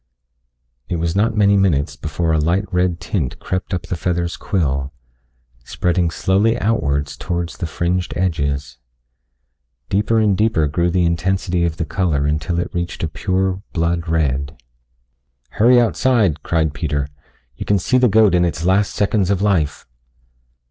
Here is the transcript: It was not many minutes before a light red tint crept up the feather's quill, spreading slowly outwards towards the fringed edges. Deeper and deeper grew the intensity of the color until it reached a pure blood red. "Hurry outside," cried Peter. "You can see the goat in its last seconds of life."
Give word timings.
It 0.89 0.95
was 0.95 1.15
not 1.15 1.37
many 1.37 1.55
minutes 1.55 1.95
before 1.95 2.33
a 2.33 2.39
light 2.39 2.65
red 2.73 2.99
tint 2.99 3.37
crept 3.37 3.71
up 3.71 3.83
the 3.83 3.95
feather's 3.95 4.35
quill, 4.35 4.91
spreading 5.63 6.09
slowly 6.09 6.57
outwards 6.57 7.15
towards 7.15 7.57
the 7.59 7.67
fringed 7.67 8.17
edges. 8.17 8.79
Deeper 9.89 10.17
and 10.17 10.35
deeper 10.35 10.65
grew 10.65 10.89
the 10.89 11.05
intensity 11.05 11.65
of 11.65 11.77
the 11.77 11.85
color 11.85 12.25
until 12.25 12.57
it 12.57 12.73
reached 12.73 13.03
a 13.03 13.07
pure 13.07 13.61
blood 13.73 14.07
red. 14.07 14.59
"Hurry 15.49 15.79
outside," 15.79 16.41
cried 16.41 16.73
Peter. 16.73 17.07
"You 17.55 17.65
can 17.67 17.77
see 17.77 17.99
the 17.99 18.09
goat 18.09 18.33
in 18.33 18.43
its 18.43 18.65
last 18.65 18.95
seconds 18.95 19.29
of 19.29 19.39
life." 19.43 19.85